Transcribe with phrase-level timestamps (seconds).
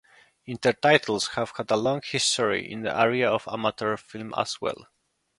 [0.47, 4.87] Intertitles have had a long history in the area of amateur film as well.